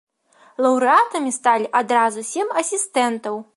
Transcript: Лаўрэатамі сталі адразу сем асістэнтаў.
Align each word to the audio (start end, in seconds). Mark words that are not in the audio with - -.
Лаўрэатамі 0.65 1.31
сталі 1.37 1.71
адразу 1.81 2.25
сем 2.33 2.57
асістэнтаў. 2.65 3.35